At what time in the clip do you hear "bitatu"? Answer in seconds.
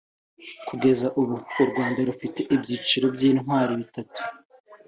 3.81-4.19